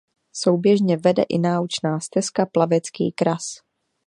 [0.33, 3.55] Souběžně vede i naučná stezka Plavecký kras.